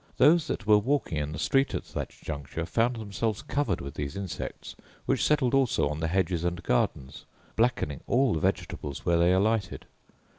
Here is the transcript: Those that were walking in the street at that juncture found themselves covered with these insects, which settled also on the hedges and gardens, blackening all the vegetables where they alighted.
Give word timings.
Those 0.17 0.47
that 0.47 0.65
were 0.65 0.79
walking 0.79 1.19
in 1.19 1.31
the 1.31 1.37
street 1.37 1.75
at 1.75 1.83
that 1.93 2.09
juncture 2.09 2.65
found 2.65 2.95
themselves 2.95 3.43
covered 3.43 3.81
with 3.81 3.93
these 3.93 4.15
insects, 4.17 4.75
which 5.05 5.23
settled 5.23 5.53
also 5.53 5.87
on 5.87 5.99
the 5.99 6.07
hedges 6.07 6.43
and 6.43 6.63
gardens, 6.63 7.25
blackening 7.55 8.01
all 8.07 8.33
the 8.33 8.39
vegetables 8.39 9.05
where 9.05 9.19
they 9.19 9.31
alighted. 9.31 9.85